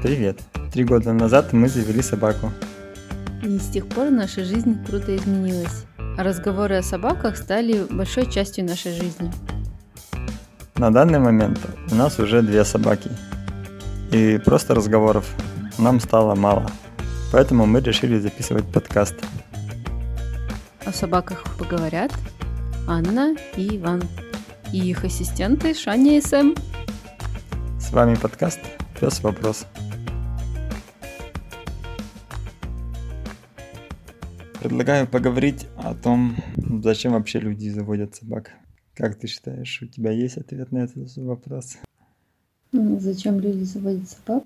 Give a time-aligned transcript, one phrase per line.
[0.00, 0.40] Привет!
[0.72, 2.52] Три года назад мы завели собаку.
[3.42, 5.86] И с тех пор наша жизнь круто изменилась.
[6.16, 9.32] А разговоры о собаках стали большой частью нашей жизни.
[10.76, 11.58] На данный момент
[11.90, 13.10] у нас уже две собаки.
[14.12, 15.26] И просто разговоров
[15.78, 16.70] нам стало мало.
[17.32, 19.16] Поэтому мы решили записывать подкаст.
[20.86, 22.12] О собаках поговорят
[22.86, 24.04] Анна и Иван.
[24.72, 26.54] И их ассистенты Шаня и Сэм.
[27.80, 28.60] С вами подкаст
[29.00, 29.66] «Пес вопрос».
[34.68, 36.36] Предлагаю поговорить о том,
[36.82, 38.52] зачем вообще люди заводят собак.
[38.94, 41.78] Как ты считаешь, у тебя есть ответ на этот вопрос?
[42.72, 44.44] Зачем люди заводят собак?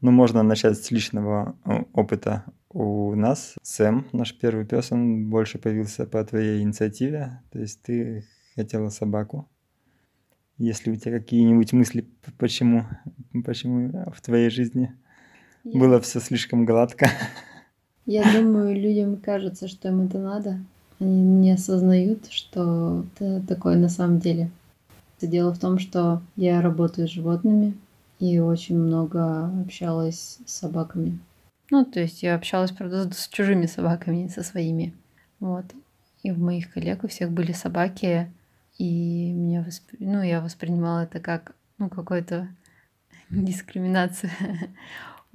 [0.00, 2.44] Ну, можно начать с личного э, опыта.
[2.68, 7.40] У нас Сэм, наш первый пес, он больше появился по твоей инициативе.
[7.50, 8.24] То есть ты
[8.54, 9.48] хотела собаку.
[10.56, 12.86] Если у тебя какие-нибудь мысли, почему,
[13.44, 14.94] почему в твоей жизни
[15.64, 15.80] Я...
[15.80, 17.10] было все слишком гладко?
[18.06, 20.60] Я думаю, людям кажется, что им это надо.
[21.00, 24.50] Они не осознают, что это такое на самом деле.
[25.20, 27.74] Дело в том, что я работаю с животными
[28.20, 31.18] и очень много общалась с собаками.
[31.70, 34.94] Ну, то есть я общалась, правда, с чужими собаками, не со своими.
[35.40, 35.64] Вот.
[36.22, 38.30] И у моих коллег у всех были собаки,
[38.78, 39.82] и меня восп...
[39.98, 42.48] ну, я воспринимала это как ну, какой-то
[43.30, 44.32] дискриминация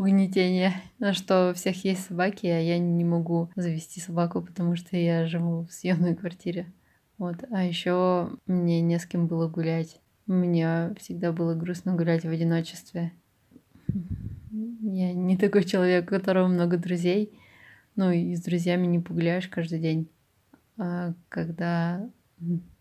[0.02, 0.74] угнетение,
[1.14, 5.66] что у всех есть собаки, а я не могу завести собаку, потому что я живу
[5.66, 6.72] в съемной квартире.
[7.18, 7.44] Вот.
[7.52, 10.02] А еще мне не с кем было гулять.
[10.26, 13.14] Мне всегда было грустно гулять в одиночестве.
[14.50, 17.32] Я не такой человек, у которого много друзей.
[17.96, 20.10] Ну и с друзьями не погуляешь каждый день.
[20.78, 22.10] А когда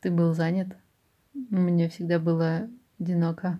[0.00, 0.68] ты был занят,
[1.34, 3.58] мне всегда было одиноко.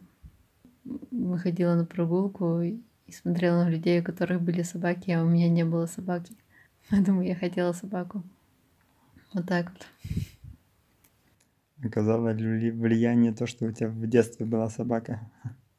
[1.10, 2.62] Выходила на прогулку
[3.10, 6.34] и смотрела на людей, у которых были собаки, а у меня не было собаки.
[6.90, 8.22] Поэтому я хотела собаку.
[9.32, 9.86] Вот так вот.
[11.84, 15.20] Оказало ли влияние то, что у тебя в детстве была собака?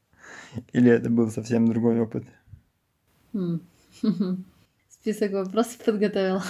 [0.74, 2.26] Или это был совсем другой опыт?
[4.90, 6.42] Список вопросов подготовил.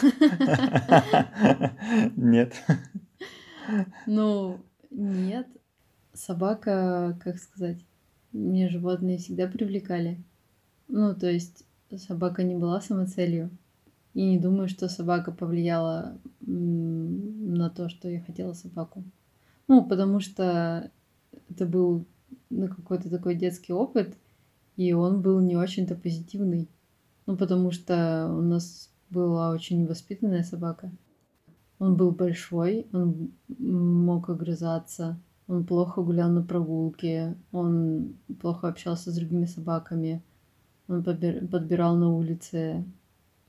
[2.15, 2.53] Нет.
[4.05, 4.59] Ну,
[4.89, 5.47] нет.
[6.13, 7.85] Собака, как сказать,
[8.31, 10.21] мне животные всегда привлекали.
[10.93, 11.63] Ну, то есть
[11.97, 13.49] собака не была самоцелью.
[14.13, 19.05] И не думаю, что собака повлияла на то, что я хотела собаку.
[19.69, 20.91] Ну, потому что
[21.49, 22.05] это был
[22.49, 24.17] ну, какой-то такой детский опыт,
[24.75, 26.67] и он был не очень-то позитивный.
[27.25, 30.91] Ну, потому что у нас была очень воспитанная собака.
[31.79, 39.15] Он был большой, он мог огрызаться, он плохо гулял на прогулке, он плохо общался с
[39.15, 40.21] другими собаками
[40.91, 42.83] он подбирал на улице,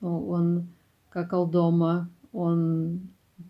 [0.00, 0.69] он
[1.10, 3.00] какал дома, он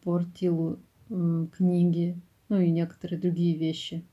[0.02, 2.16] портил книги,
[2.48, 4.04] ну и некоторые другие вещи.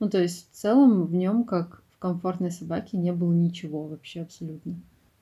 [0.00, 4.22] Ну, то есть в целом в нем, как в комфортной собаке, не было ничего вообще
[4.22, 4.74] абсолютно.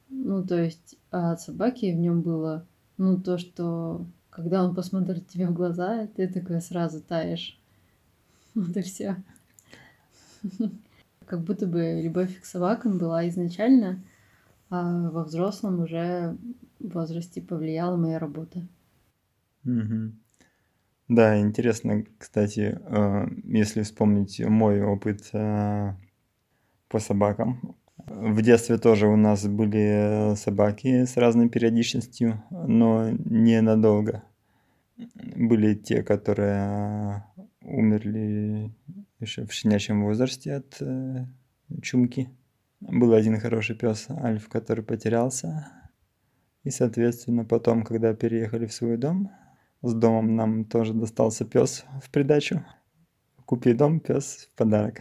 [0.09, 5.29] Ну, то есть а от собаки в нем было, ну, то, что когда он посмотрит
[5.29, 7.59] тебе в глаза, ты такой сразу таешь.
[8.55, 9.17] Вот и все
[11.33, 14.05] как будто бы любовь к собакам была изначально,
[14.69, 16.37] а во взрослом уже
[16.79, 18.69] возрасте повлияла моя работа.
[19.65, 20.13] Угу.
[21.09, 25.95] Да, интересно, кстати, э, если вспомнить мой опыт э,
[26.89, 27.77] по собакам.
[27.97, 34.23] В детстве тоже у нас были собаки с разной периодичностью, но ненадолго.
[35.35, 37.25] Были те, которые
[37.63, 38.71] умерли
[39.23, 41.27] еще в щенячьем возрасте от э,
[41.83, 42.29] чумки.
[42.81, 45.69] Был один хороший пес Альф, который потерялся.
[46.65, 49.31] И, соответственно, потом, когда переехали в свой дом,
[49.83, 52.65] с домом нам тоже достался пес в придачу.
[53.47, 55.01] Купи дом, пес в подарок.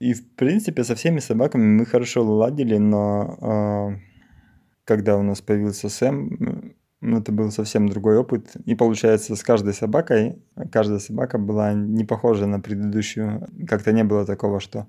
[0.00, 3.98] И, в принципе, со всеми собаками мы хорошо ладили, но э,
[4.84, 6.76] когда у нас появился Сэм,
[7.08, 8.56] ну, это был совсем другой опыт.
[8.64, 13.48] И получается, с каждой собакой, каждая собака была не похожа на предыдущую.
[13.66, 14.86] Как-то не было такого, что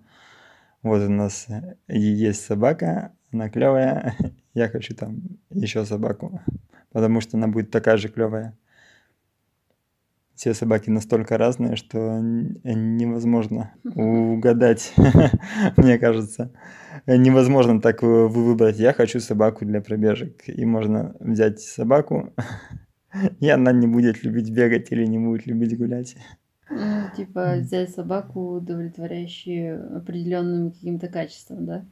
[0.84, 1.48] вот у нас
[1.88, 4.16] есть собака, она клевая,
[4.54, 6.42] я хочу там еще собаку,
[6.92, 8.58] потому что она будет такая же клевая.
[10.40, 14.94] Все собаки настолько разные, что невозможно угадать,
[15.76, 16.54] мне кажется
[17.06, 18.80] невозможно так выбрать.
[18.80, 20.48] Я хочу собаку для пробежек.
[20.48, 22.34] И можно взять собаку,
[23.42, 26.16] и она не будет любить бегать или не будет любить гулять.
[26.70, 31.86] Ну, типа взять собаку, удовлетворяющую определенным каким-то качеством, да?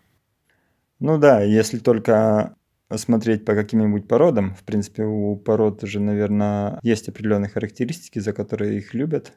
[1.02, 2.56] Ну да, если только
[2.96, 8.78] смотреть по каким-нибудь породам, в принципе, у пород же, наверное, есть определенные характеристики, за которые
[8.78, 9.34] их любят,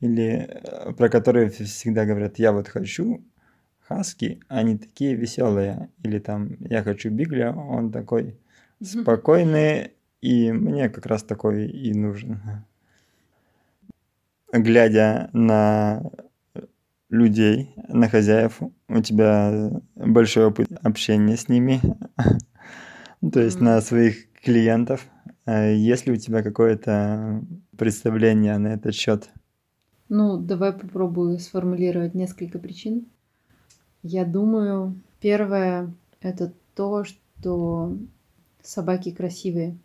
[0.00, 3.24] или э, про которые всегда говорят, я вот хочу
[3.80, 8.38] хаски, они такие веселые, или там я хочу бигля, он такой
[8.82, 12.40] спокойный, и мне как раз такой и нужен.
[14.52, 16.02] Глядя на
[17.08, 21.80] людей, на хозяев, у тебя большой опыт общения с ними,
[23.20, 25.06] то есть на своих клиентов.
[25.44, 27.42] А есть ли у тебя какое-то
[27.76, 29.28] представление на этот счет?
[30.08, 33.06] Ну, давай попробую сформулировать несколько причин.
[34.02, 37.96] Я думаю, первое это то, что
[38.62, 39.76] собаки красивые.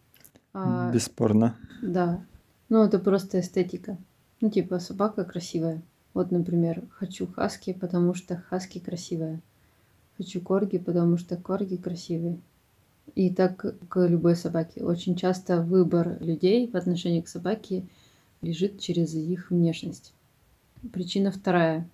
[0.54, 1.56] А, Бесспорно.
[1.82, 2.24] Да.
[2.70, 3.98] Ну, это просто эстетика.
[4.42, 5.82] Ну, типа, собака красивая.
[6.14, 9.42] Вот, например, хочу хаски, потому что хаски красивая.
[10.18, 12.40] Хочу корги, потому что корги красивые.
[13.14, 14.84] И так к любой собаке.
[14.84, 17.86] Очень часто выбор людей в отношении к собаке
[18.42, 20.14] лежит через их внешность.
[20.92, 21.88] Причина вторая.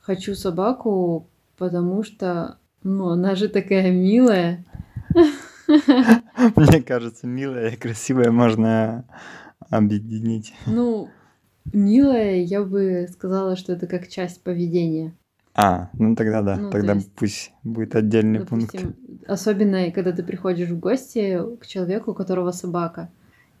[0.00, 1.26] Хочу собаку,
[1.56, 4.64] потому что, ну, она же такая милая.
[6.56, 9.04] Мне кажется, милая и красивая можно
[9.70, 10.54] объединить.
[10.66, 11.10] Ну,
[11.72, 15.14] милая, я бы сказала, что это как часть поведения.
[15.54, 18.98] А, ну тогда да, ну, тогда есть, пусть будет отдельный допустим, пункт.
[19.26, 23.10] Особенно, когда ты приходишь в гости к человеку, у которого собака,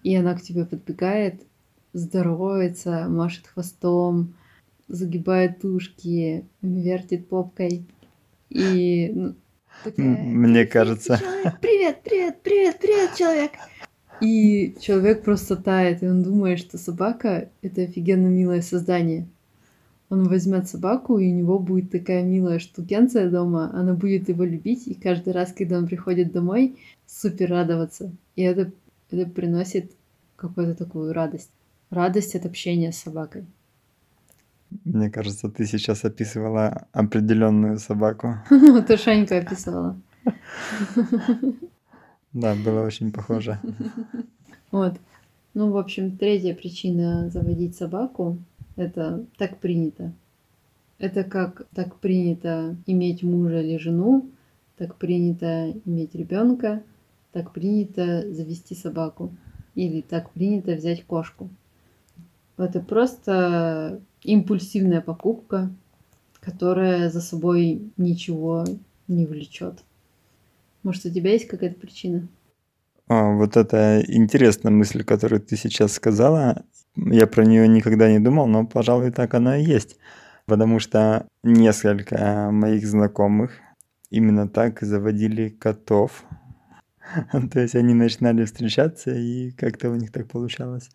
[0.02, 1.42] и она к тебе подбегает,
[1.92, 4.34] здоровается, машет хвостом,
[4.88, 7.86] загибает ушки, вертит попкой.
[8.50, 9.34] И ну,
[9.84, 11.18] такая, Мне кажется.
[11.18, 13.50] Человек, привет, привет, привет, привет, человек.
[14.20, 19.28] И человек просто тает, и он думает, что собака— это офигенно милое создание.
[20.10, 24.86] Он возьмет собаку, и у него будет такая милая штукенция дома, она будет его любить,
[24.86, 28.10] и каждый раз, когда он приходит домой, супер радоваться.
[28.34, 28.72] И это,
[29.10, 29.92] это приносит
[30.36, 31.50] какую-то такую радость.
[31.90, 33.44] Радость от общения с собакой.
[34.84, 38.36] Мне кажется, ты сейчас описывала определенную собаку.
[38.86, 40.00] Ты Шаньку описывала.
[42.34, 43.58] Да, было очень похоже.
[44.70, 44.98] Вот.
[45.54, 48.38] Ну, в общем, третья причина заводить собаку–
[48.78, 50.12] это так принято.
[50.98, 54.30] Это как так принято иметь мужа или жену,
[54.76, 56.82] так принято иметь ребенка,
[57.32, 59.34] так принято завести собаку
[59.74, 61.50] или так принято взять кошку.
[62.56, 65.70] Это просто импульсивная покупка,
[66.40, 68.64] которая за собой ничего
[69.06, 69.84] не влечет.
[70.82, 72.28] Может, у тебя есть какая-то причина?
[73.08, 76.64] А, вот это интересная мысль, которую ты сейчас сказала.
[77.06, 79.96] Я про нее никогда не думал, но, пожалуй, так она и есть.
[80.46, 83.52] Потому что несколько моих знакомых
[84.10, 86.24] именно так заводили котов.
[87.52, 90.90] То есть они начинали встречаться, и как-то у них так получалось.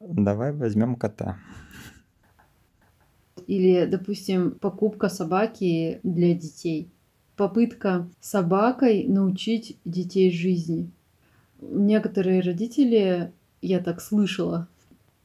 [0.00, 1.38] Давай возьмем кота.
[3.46, 6.88] Или, допустим, покупка собаки для детей.
[7.36, 10.90] Попытка собакой научить детей жизни.
[11.60, 14.68] Некоторые родители, я так слышала,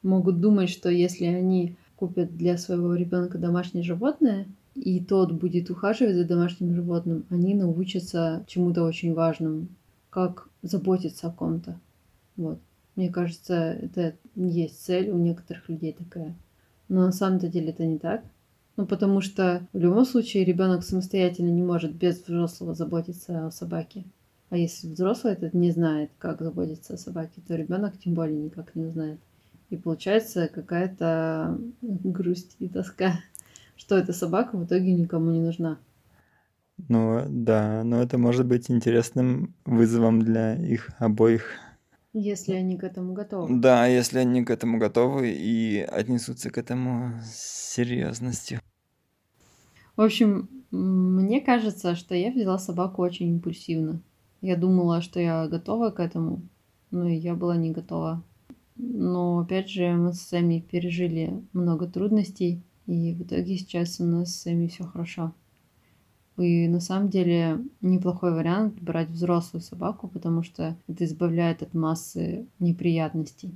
[0.05, 6.15] могут думать, что если они купят для своего ребенка домашнее животное, и тот будет ухаживать
[6.15, 9.67] за домашним животным, они научатся чему-то очень важному,
[10.09, 11.79] как заботиться о ком-то.
[12.35, 12.59] Вот.
[12.95, 16.35] Мне кажется, это есть цель у некоторых людей такая.
[16.87, 18.23] Но на самом-то деле это не так.
[18.77, 24.03] Ну, потому что в любом случае ребенок самостоятельно не может без взрослого заботиться о собаке.
[24.49, 28.75] А если взрослый этот не знает, как заботиться о собаке, то ребенок тем более никак
[28.75, 29.19] не узнает.
[29.69, 33.19] И получается какая-то грусть и тоска,
[33.75, 35.77] что эта собака в итоге никому не нужна.
[36.89, 41.51] Ну да, но это может быть интересным вызовом для их обоих.
[42.13, 43.59] Если они к этому готовы.
[43.59, 48.61] Да, если они к этому готовы и отнесутся к этому с серьезностью.
[49.95, 54.01] В общем, мне кажется, что я взяла собаку очень импульсивно.
[54.41, 56.41] Я думала, что я готова к этому,
[56.91, 58.23] но я была не готова.
[58.75, 64.41] Но опять же, мы Сами пережили много трудностей, и в итоге сейчас у нас с
[64.41, 65.33] Сами все хорошо.
[66.37, 72.45] И на самом деле неплохой вариант брать взрослую собаку, потому что это избавляет от массы
[72.59, 73.55] неприятностей.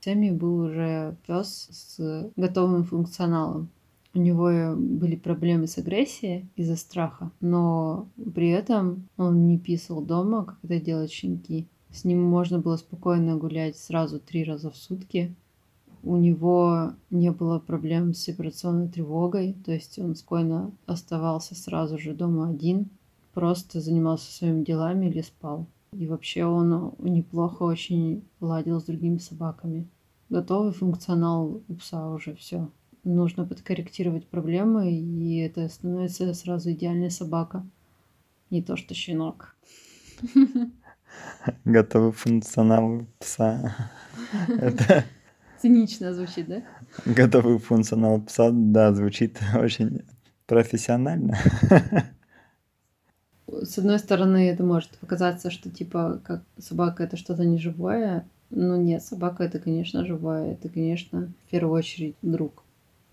[0.00, 3.68] Сэмми был уже пес с готовым функционалом.
[4.14, 10.44] У него были проблемы с агрессией из-за страха, но при этом он не писал дома,
[10.44, 11.66] как это делают щенки.
[11.92, 15.34] С ним можно было спокойно гулять сразу три раза в сутки,
[16.02, 22.12] у него не было проблем с операционной тревогой, то есть он спокойно оставался сразу же
[22.12, 22.90] дома один.
[23.34, 25.66] просто занимался своими делами или спал.
[25.92, 29.88] И вообще он неплохо очень ладил с другими собаками.
[30.28, 32.68] Готовый функционал у пса уже все.
[33.04, 37.64] Нужно подкорректировать проблемы, и это становится сразу идеальная собака.
[38.50, 39.56] Не то, что щенок.
[41.64, 43.90] Готовый функционал пса.
[44.48, 45.04] Это
[45.62, 46.62] Цинично звучит, да?
[47.04, 50.02] готовый функционал пса, да, звучит очень
[50.46, 51.38] профессионально.
[53.46, 58.26] С одной стороны, это может показаться, что типа как собака это что-то неживое.
[58.50, 60.52] Но нет, собака это, конечно, живая.
[60.52, 62.64] Это, конечно, в первую очередь друг.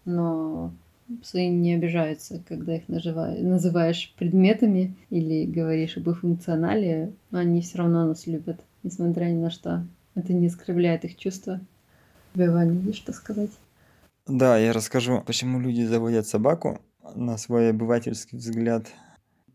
[0.05, 0.73] Но
[1.21, 7.79] псы не обижаются, когда их нажива- называешь предметами или говоришь об их функционале, они все
[7.79, 9.85] равно нас любят, несмотря ни на что.
[10.15, 11.59] Это не скрывляет их чувства.
[12.33, 13.51] Тебе, Ваня, есть что сказать?
[14.27, 16.79] Да, я расскажу, почему люди заводят собаку
[17.15, 18.87] на свой обывательский взгляд.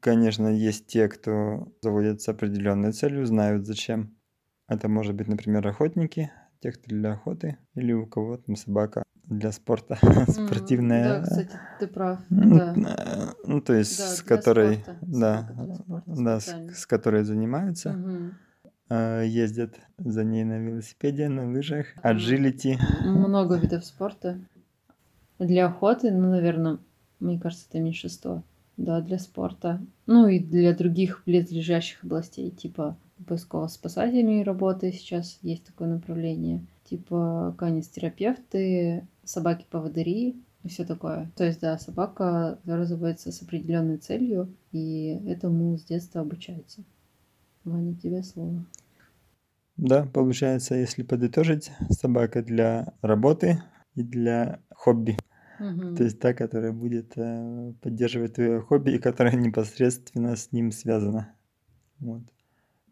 [0.00, 4.16] Конечно, есть те, кто заводит с определенной целью, знают зачем.
[4.68, 6.30] Это может быть, например, охотники,
[6.60, 11.20] те, кто для охоты, или у кого там собака для спорта, спортивная.
[11.20, 12.18] Да, кстати, ты прав.
[12.30, 12.74] Ну, Да.
[13.44, 14.98] ну, то есть, Да, с которой, спорта.
[15.02, 17.96] да, спорта да, с, с которой занимаются,
[18.90, 22.78] э, ездят за ней на велосипеде, на лыжах, аджилити.
[23.04, 24.38] Много видов спорта.
[25.38, 26.78] Для охоты, ну, наверное,
[27.20, 28.42] мне кажется, это меньшинство.
[28.76, 29.80] Да, для спорта.
[30.06, 36.66] Ну и для других близлежащих областей, типа поисково-спасательной работы сейчас есть такое направление.
[36.84, 41.30] Типа канистерапевты, собаки-поводыри и все такое.
[41.36, 46.82] То есть, да, собака развивается с определенной целью, и этому с детства обучаются.
[47.64, 48.64] Ваня, тебе слово.
[49.76, 53.62] Да, получается, если подытожить, собака для работы
[53.94, 55.16] и для хобби.
[55.58, 55.96] Мгм.
[55.96, 61.34] То есть та, которая будет э, поддерживать твое хобби и которая непосредственно с ним связана.
[61.98, 62.22] Вот.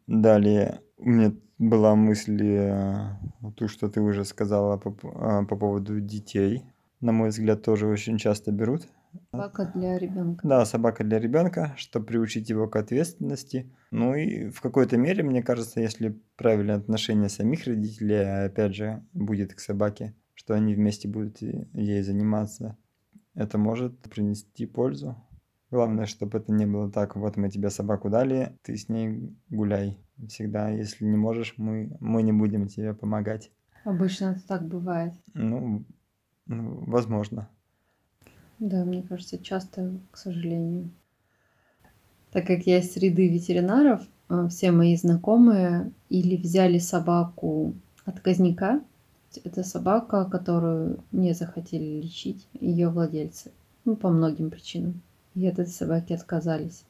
[0.07, 3.17] Далее у меня была мысль, э,
[3.57, 6.65] ту, что ты уже сказала по, а, по поводу детей.
[7.01, 8.89] На мой взгляд, тоже очень часто берут.
[9.31, 10.47] Собака для ребенка.
[10.47, 13.71] Да, собака для ребенка, чтобы приучить его к ответственности.
[13.91, 19.03] Ну и в какой-то мере, мне кажется, если правильное отношение самих родителей, а опять же,
[19.13, 22.77] будет к собаке, что они вместе будут и- ей заниматься,
[23.35, 25.17] это может принести пользу.
[25.73, 29.97] Главное, чтобы это не было так, вот мы тебе собаку дали, ты с ней гуляй.
[30.29, 33.51] Всегда, если не можешь, мы, мы не будем тебе помогать.
[33.85, 35.15] Обычно это так бывает.
[35.33, 35.83] Ну,
[36.45, 37.49] ну, возможно.
[38.59, 40.91] Да, мне кажется, часто, к сожалению.
[42.33, 47.73] Так как я из среды ветеринаров, а, все мои знакомые или взяли собаку
[48.05, 48.85] отказника,
[49.43, 53.53] это собака, которую не захотели лечить ее владельцы,
[53.87, 55.01] ну, по многим причинам.
[55.35, 56.85] И от этой собаки отказались.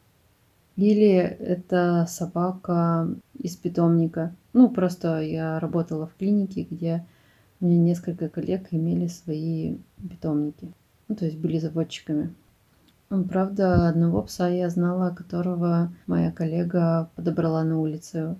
[0.76, 3.08] Или это собака
[3.38, 4.34] из питомника.
[4.52, 7.04] Ну, просто я работала в клинике, где
[7.61, 9.76] у меня несколько коллег имели свои
[10.08, 10.72] питомники.
[11.08, 12.34] Ну, то есть были заводчиками.
[13.11, 18.37] Ну, Правда, одного пса я знала, которого моя коллега подобрала на улице.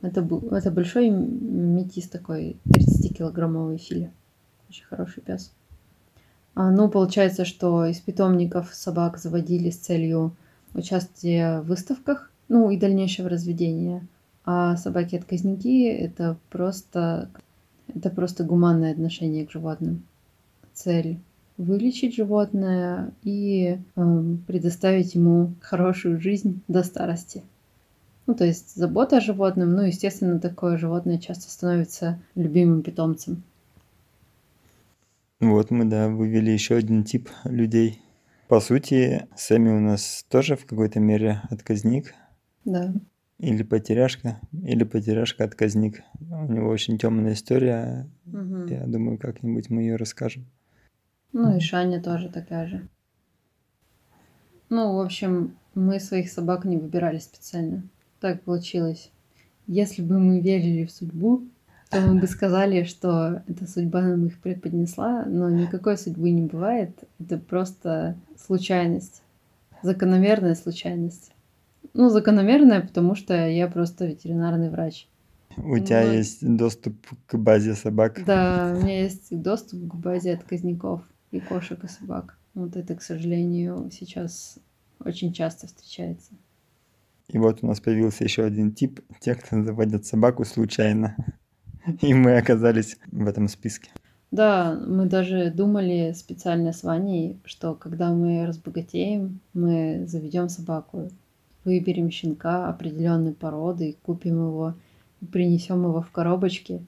[0.00, 4.10] Это, был, это большой метис такой, 30-килограммовый филя.
[4.68, 5.52] Очень хороший пес.
[6.54, 10.36] А, ну, получается, что из питомников собак заводили с целью
[10.74, 14.06] участия в выставках, ну и дальнейшего разведения.
[14.44, 17.30] А собаки-отказники это просто,
[17.94, 20.02] это просто гуманное отношение к животным.
[20.74, 21.18] Цель
[21.56, 27.42] вылечить животное и эм, предоставить ему хорошую жизнь до старости.
[28.26, 33.42] Ну, то есть забота о животном, ну, естественно, такое животное часто становится любимым питомцем.
[35.42, 38.00] Вот мы, да, вывели еще один тип людей.
[38.46, 42.14] По сути, Сэмми у нас тоже в какой-то мере отказник.
[42.64, 42.94] Да.
[43.38, 46.02] Или потеряшка, или потеряшка-отказник.
[46.20, 48.08] У него очень темная история.
[48.24, 48.66] Мгм.
[48.66, 50.46] Я думаю, как-нибудь мы ее расскажем.
[51.32, 52.88] Ну и Шаня тоже такая же.
[54.68, 57.82] Ну, в общем, мы своих собак не выбирали специально.
[58.20, 59.10] Так получилось.
[59.66, 61.42] Если бы мы верили в судьбу,
[61.92, 67.04] то мы бы сказали, что эта судьба нам их преподнесла, но никакой судьбы не бывает.
[67.20, 69.22] Это просто случайность.
[69.82, 71.32] Закономерная случайность.
[71.92, 75.06] Ну, закономерная, потому что я просто ветеринарный врач.
[75.58, 76.94] У тебя Ну, есть доступ
[77.26, 78.22] к базе собак.
[78.24, 82.38] Да, у меня есть доступ к базе отказников и кошек, и собак.
[82.54, 84.58] Вот это, к сожалению, сейчас
[84.98, 86.32] очень часто встречается.
[87.28, 91.16] И вот у нас появился еще один тип, те, кто заводят собаку случайно.
[92.02, 93.90] И мы оказались в этом списке.
[94.30, 101.10] Да, мы даже думали специально с Ваней, что когда мы разбогатеем, мы заведем собаку.
[101.64, 104.74] выберем щенка определенной породы, купим его,
[105.30, 106.82] принесем его в коробочке,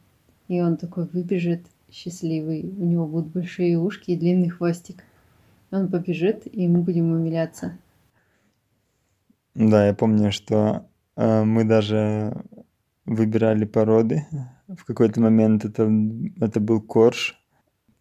[0.49, 1.61] и он такой выбежит
[1.93, 5.05] счастливый, у него будут большие ушки и длинный хвостик.
[5.71, 7.79] Он побежит, и мы будем умиляться.
[9.55, 10.87] Да, я помню, что
[11.17, 12.43] э, мы даже
[13.07, 14.27] выбирали породы.
[14.69, 15.91] В какой-то момент это,
[16.41, 17.39] это был корж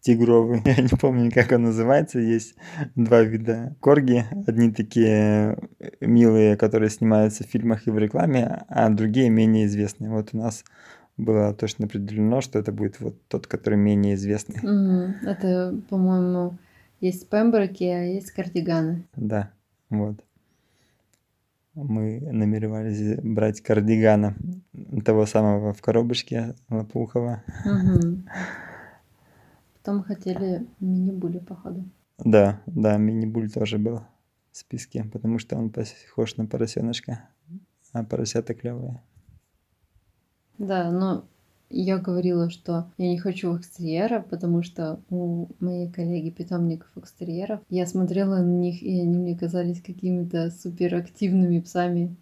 [0.00, 0.62] тигровый.
[0.64, 2.18] Я не помню, как он называется.
[2.18, 2.54] Есть
[2.94, 4.24] два вида корги.
[4.46, 5.58] Одни такие
[6.00, 10.10] милые, которые снимаются в фильмах и в рекламе, а другие менее известные.
[10.10, 10.64] Вот у нас
[11.16, 14.58] было точно определено, что это будет вот тот, который менее известный.
[14.58, 15.28] Угу.
[15.28, 16.58] Это, по-моему,
[17.00, 19.04] есть пемброки, а есть кардиганы.
[19.16, 19.50] Да,
[19.90, 20.16] вот.
[21.74, 24.36] Мы намеревались брать кардигана
[25.04, 27.42] того самого в коробочке Лопухова.
[27.64, 28.22] Угу.
[29.76, 31.84] Потом хотели мини-були, походу.
[32.18, 34.02] Да, да, мини-буль тоже был
[34.52, 37.28] в списке, потому что он похож на поросеночка,
[37.92, 39.02] а поросята клевые.
[40.58, 41.26] Да, но
[41.70, 47.86] я говорила, что я не хочу экстерьера, потому что у моей коллеги питомников экстерьеров я
[47.86, 52.16] смотрела на них, и они мне казались какими-то суперактивными псами,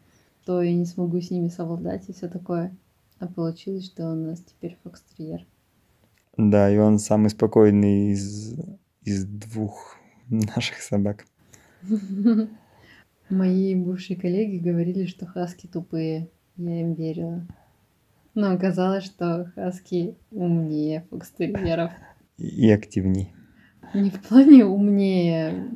[0.44, 2.74] то я не смогу с ними совладать и все такое.
[3.18, 5.46] А получилось, что у нас теперь фокстерьер.
[6.36, 8.58] Да, и он самый спокойный из,
[9.02, 9.96] из двух
[10.28, 11.26] наших собак.
[13.28, 16.28] Мои бывшие коллеги говорили, что хаски тупые.
[16.56, 17.46] Я им верила.
[18.34, 21.92] Но оказалось, что хаски умнее фокстерьеров.
[22.38, 23.34] И активней.
[23.94, 25.70] Не в плане умнее,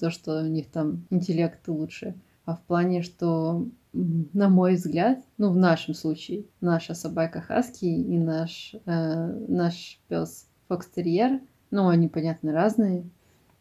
[0.00, 5.50] то, что у них там интеллект лучше, а в плане, что, на мой взгляд, ну,
[5.50, 11.40] в нашем случае, наша собака Хаски и наш, э, наш пес Фокстерьер,
[11.70, 13.04] ну, они, понятно, разные,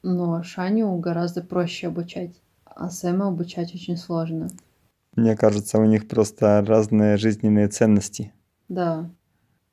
[0.02, 4.50] но Шаню гораздо проще обучать, а Сэма обучать очень сложно.
[5.16, 8.34] Мне кажется, у них просто разные жизненные ценности.
[8.70, 9.10] Да.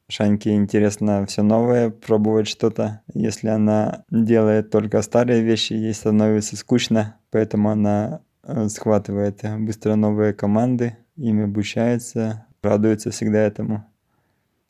[0.08, 3.02] Шаньке интересно все новое, пробовать что-то.
[3.12, 10.32] Если она делает только старые вещи, ей становится скучно, поэтому она э, схватывает быстро новые
[10.32, 13.84] команды, ими обучается, радуется всегда этому.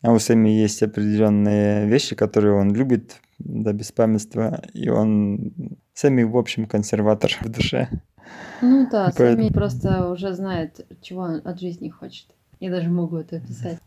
[0.02, 5.52] А у Сэми есть определенные вещи, которые он любит до беспамятства, и он...
[5.94, 7.88] Сэмми, в общем, консерватор в душе.
[8.60, 9.42] Ну да, Поэтому...
[9.42, 12.26] Сэмми просто уже знает, чего он от жизни хочет.
[12.60, 13.78] Я даже могу это описать.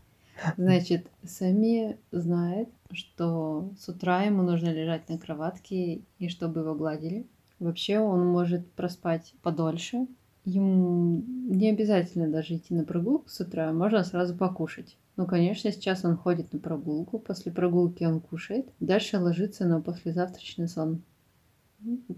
[0.56, 7.26] Значит, Сами знает, что с утра ему нужно лежать на кроватке и чтобы его гладили.
[7.58, 10.06] Вообще он может проспать подольше.
[10.46, 14.96] Ему не обязательно даже идти на прогулку с утра, можно сразу покушать.
[15.16, 20.66] Ну, конечно, сейчас он ходит на прогулку, после прогулки он кушает, дальше ложится на послезавтрачный
[20.66, 21.02] сон.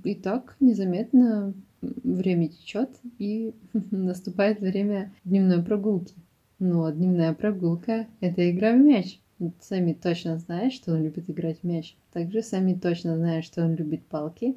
[0.04, 3.54] И так незаметно время течет, и
[3.90, 6.14] наступает время дневной прогулки.
[6.64, 9.18] Ну, а дневная прогулка– это игра в мяч.
[9.60, 11.96] Сами точно знает, что он любит играть в мяч.
[12.12, 14.54] Также сами точно знает, что он любит палки.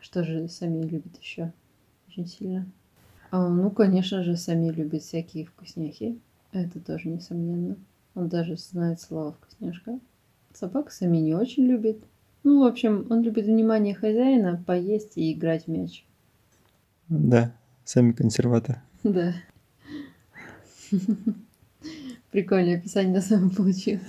[0.00, 1.52] Что же сами любит еще
[2.08, 2.66] очень сильно?
[3.30, 6.18] А, ну, конечно же, сами любит всякие вкусняхи.
[6.50, 7.76] Это тоже несомненно.
[8.16, 10.00] Он даже знает слово «вкусняшка».
[10.54, 12.02] Собак сами не очень любит.
[12.42, 16.04] Ну, в общем, он любит внимание хозяина, поесть и играть в мяч.
[17.08, 18.82] Да, сами консерватор.
[19.04, 19.34] Да.
[22.30, 24.02] Прикольное описание на самом получилось.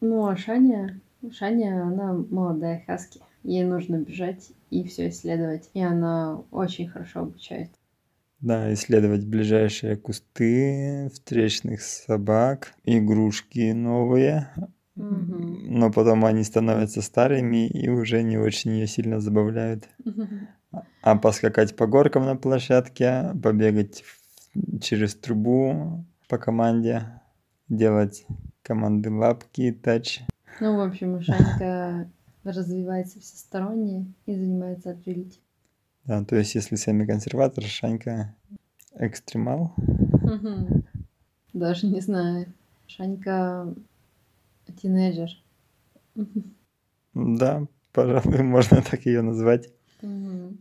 [0.00, 3.20] Ну, а Шаня, Шаня, она молодая хаски.
[3.44, 5.70] Ей нужно бежать и все исследовать.
[5.74, 7.70] И она очень хорошо обучает.
[8.40, 14.50] Да, исследовать ближайшие кусты, встречных собак, игрушки новые.
[14.96, 15.36] Угу.
[15.68, 19.88] Но потом они становятся старыми и уже не очень ее сильно забавляют.
[20.04, 20.26] Угу.
[21.02, 24.04] А поскакать по горкам на площадке, побегать
[24.80, 27.20] через трубу по команде,
[27.68, 28.26] делать
[28.62, 30.22] команды лапки, тач.
[30.60, 32.08] Ну, в общем, Шанька
[32.44, 35.38] развивается всесторонне и занимается agility.
[36.04, 38.34] Да, то есть если сами консерватор, Шанька
[38.94, 39.74] экстремал.
[41.52, 42.52] Даже не знаю.
[42.86, 43.74] Шанька
[44.80, 45.30] тинейджер.
[47.14, 49.70] Да, пожалуй, можно так ее назвать.
[50.02, 50.58] Угу.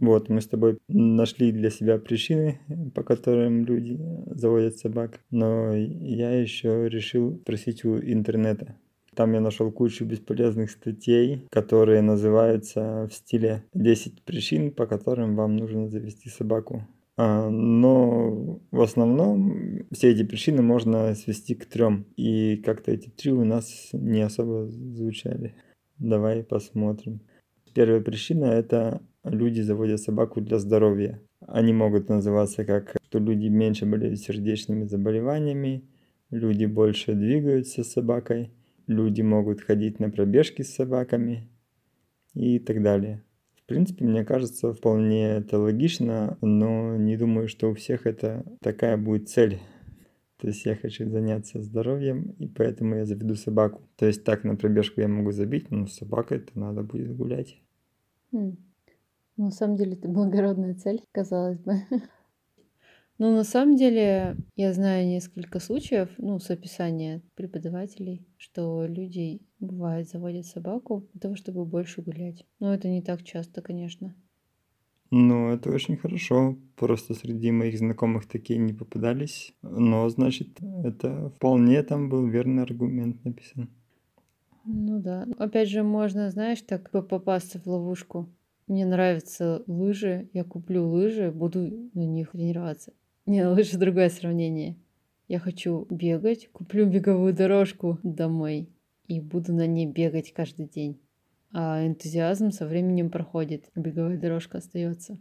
[0.00, 2.60] Вот, мы с тобой нашли для себя причины,
[2.94, 5.20] по которым люди заводят собак.
[5.30, 8.76] Но я еще решил просить у интернета.
[9.14, 15.56] Там я нашел кучу бесполезных статей, которые называются в стиле 10 причин, по которым вам
[15.56, 16.86] нужно завести собаку.
[17.16, 22.06] А, но в основном все эти причины можно свести к трем.
[22.16, 25.54] И как-то эти три у нас не особо звучали.
[25.98, 27.20] Давай посмотрим.
[27.72, 31.20] Первая причина– это люди заводят собаку для здоровья.
[31.40, 35.84] Они могут называться как, что люди меньше болеют сердечными заболеваниями,
[36.30, 38.50] люди больше двигаются с собакой,
[38.86, 41.48] люди могут ходить на пробежки с собаками
[42.34, 43.22] и так далее.
[43.64, 48.98] В принципе, мне кажется, вполне это логично, но не думаю, что у всех это такая
[48.98, 49.58] будет цель.
[50.36, 53.80] То есть я хочу заняться здоровьем, и поэтому я заведу собаку.
[53.96, 57.58] То есть так на пробежку я могу забить, но с собакой-то надо будет гулять.
[58.32, 58.58] Ну,
[59.38, 61.76] на самом деле это благородная цель, казалось бы.
[63.18, 70.08] Ну, на самом деле, я знаю несколько случаев, ну, с описания преподавателей, что люди, бывает,
[70.08, 72.44] заводят собаку для того, чтобы больше гулять.
[72.58, 74.16] Но это не так часто, конечно.
[75.12, 76.58] Ну, это очень хорошо.
[76.74, 79.54] Просто среди моих знакомых такие не попадались.
[79.62, 83.70] Но, значит, это вполне там был верный аргумент написан.
[84.64, 85.28] Ну да.
[85.38, 88.28] Опять же, можно, знаешь, так попасться в ловушку.
[88.66, 92.92] Мне нравятся лыжи, я куплю лыжи, буду на них тренироваться.
[93.26, 94.76] Не, лучше другое сравнение.
[95.28, 98.68] Я хочу бегать, куплю беговую дорожку домой
[99.08, 101.00] и буду на ней бегать каждый день.
[101.50, 105.18] А энтузиазм со временем проходит, беговая дорожка остается.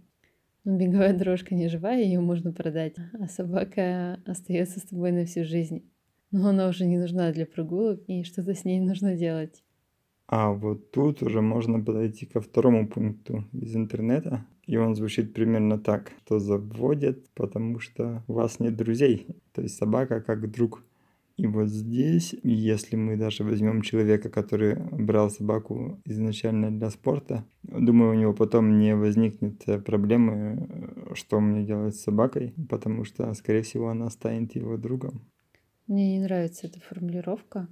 [0.65, 5.45] Но беговая дорожка не живая, ее можно продать, а собака остается с тобой на всю
[5.45, 5.89] жизнь.
[6.31, 9.62] Но она уже не нужна для прогулок, и что-то с ней нужно делать.
[10.27, 14.45] А вот тут уже можно подойти ко второму пункту из интернета.
[14.65, 19.27] И он звучит примерно так, что заводят, потому что у вас нет друзей.
[19.51, 20.83] То есть собака как друг.
[21.35, 28.11] И вот здесь, если мы даже возьмем человека, который брал собаку изначально для спорта, думаю,
[28.11, 30.69] у него потом не возникнет проблемы,
[31.15, 35.21] что мне делать с собакой, потому что, скорее всего, она станет его другом.
[35.87, 37.67] Мне не нравится эта формулировка,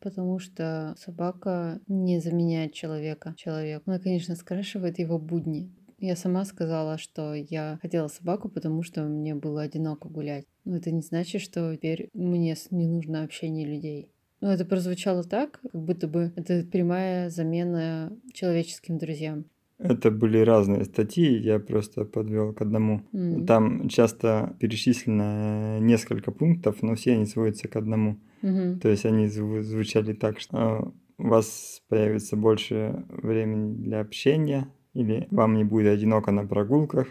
[0.00, 3.34] потому что собака не заменяет человека.
[3.36, 5.70] Человек, она, конечно, скрашивает его будни.
[5.98, 10.46] Я сама сказала, что я хотела собаку, потому что мне было одиноко гулять.
[10.64, 14.10] Но это не значит, что теперь мне не нужно общение людей.
[14.40, 19.44] Но это прозвучало так, как будто бы это прямая замена человеческим друзьям.
[19.82, 23.02] Это были разные статьи, я просто подвел к одному.
[23.12, 23.46] Mm.
[23.46, 28.20] Там часто перечислено несколько пунктов, но все они сводятся к одному.
[28.42, 28.80] Mm-hmm.
[28.80, 35.26] То есть они звучали так, что а, у вас появится больше времени для общения, или
[35.30, 37.08] вам не будет одиноко на прогулках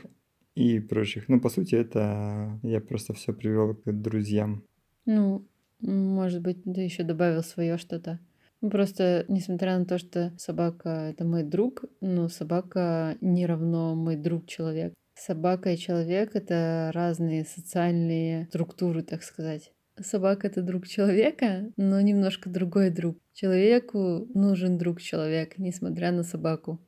[0.55, 1.27] и прочих.
[1.27, 4.63] Ну, по сути, это я просто все привел к друзьям.
[5.05, 5.47] Ну,
[5.79, 8.19] может быть, ты еще добавил свое что-то.
[8.61, 14.17] Ну, просто, несмотря на то, что собака— это мой друг, но собака не равно мой
[14.17, 14.93] друг-человек.
[15.15, 19.73] Собака и человек— это разные социальные структуры, так сказать.
[20.01, 23.17] Собака— это друг человека, но немножко другой друг.
[23.33, 26.79] Человеку нужен друг-человек, несмотря на собаку.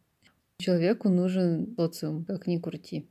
[0.60, 3.10] Человеку нужен социум, как ни крути.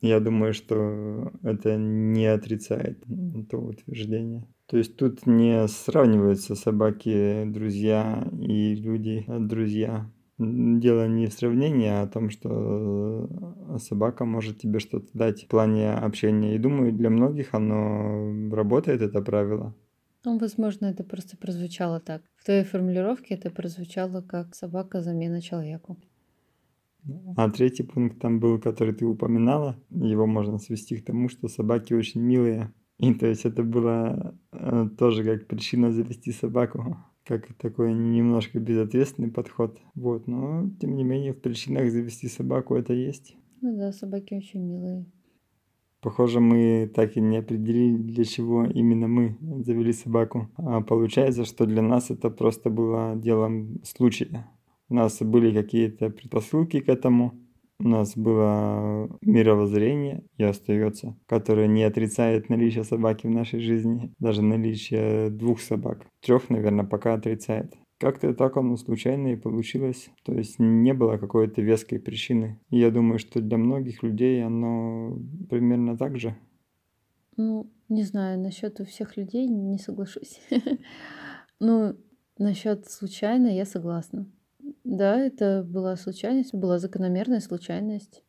[0.00, 3.02] Я думаю, что это не отрицает
[3.50, 4.46] то утверждение.
[4.68, 10.10] То есть тут не сравниваются собаки друзья и люди друзья.
[10.36, 13.28] Дело не в сравнении, а о том, что
[13.78, 16.54] собака может тебе что-то дать в плане общения.
[16.54, 19.74] И думаю, для многих оно работает, это правило.
[20.24, 22.22] Ну, возможно, это просто прозвучало так.
[22.36, 25.96] В твоей формулировке это прозвучало как собака замена человеку.
[27.36, 31.94] А третий пункт там был, который ты упоминала, его можно свести к тому, что собаки
[31.94, 32.72] очень милые.
[32.98, 34.47] И то есть это было э,
[34.98, 39.78] тоже как причина завести собаку, как такой немножко безответственный подход.
[39.94, 43.36] Вот, но тем не менее в причинах завести собаку это есть.
[43.60, 45.06] Ну да, собаки очень милые.
[46.00, 50.48] Похоже, мы так и не определили, для чего именно мы завели собаку.
[50.56, 54.48] А получается, что для нас это просто было делом случая.
[54.88, 57.34] У нас были какие-то предпосылки к этому,
[57.80, 64.42] у нас было мировоззрение и остается, которое не отрицает наличие собаки в нашей жизни, даже
[64.42, 66.06] наличие двух собак.
[66.20, 67.74] Трех, наверное, пока отрицает.
[67.98, 70.10] Как-то так оно случайно и получилось.
[70.24, 72.60] То есть не было какой-то веской причины.
[72.70, 76.36] И я думаю, что для многих людей оно примерно так же.
[77.36, 80.40] Ну, не знаю, насчет у всех людей не соглашусь.
[81.60, 81.96] Ну,
[82.38, 84.30] насчет случайно я согласна.
[84.88, 88.24] Да, это была случайность, была закономерная случайность,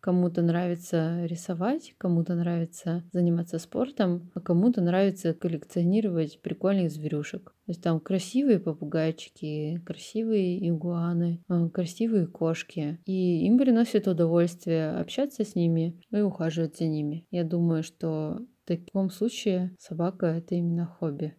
[0.00, 7.50] Кому-то нравится рисовать, кому-то нравится заниматься спортом, а кому-то нравится коллекционировать прикольных зверюшек.
[7.66, 13.00] То есть там красивые попугайчики, красивые игуаны, э, красивые кошки.
[13.06, 17.26] И им приносит удовольствие общаться с ними и ухаживать за ними.
[17.32, 21.34] Я думаю, что в таком случае собака— это именно хобби.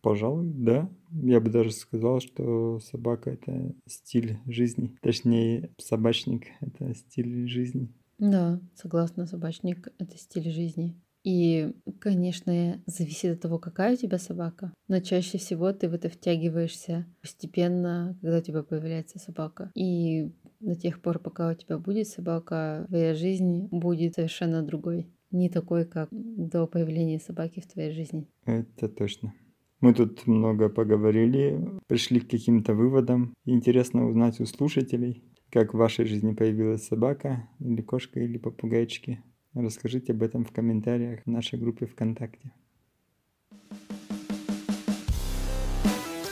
[0.00, 0.90] Пожалуй, да.
[1.10, 4.96] Я бы даже сказал, что собака— это стиль жизни.
[5.02, 7.88] Точнее, собачник— это стиль жизни.
[8.18, 10.96] Да, согласна, собачник— это стиль жизни.
[11.24, 14.72] И, конечно, зависит от того, какая у тебя собака.
[14.86, 19.70] Но чаще всего ты в это втягиваешься постепенно, когда у тебя появляется собака.
[19.74, 25.12] И до тех пор, пока у тебя будет собака, твоя жизнь будет совершенно другой.
[25.30, 28.26] Не такой, как до появления собаки в твоей жизни.
[28.46, 29.34] Это точно.
[29.80, 33.34] Мы тут много поговорили, пришли к каким-то выводам.
[33.44, 39.22] Интересно узнать у слушателей, как в вашей жизни появилась собака, или кошка, или попугайчики.
[39.54, 42.52] Расскажите об этом в комментариях в нашей группе ВКонтакте.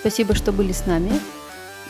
[0.00, 1.10] Спасибо, что были с нами.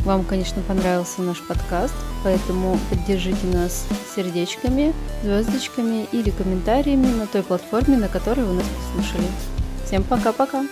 [0.01, 4.93] Вам, конечно, понравился наш подкаст, поэтому поддержите нас сердечками,
[5.23, 9.27] звездочками или комментариями на той платформе, на которой вы нас послушали.
[9.85, 10.67] Всем пока-пока!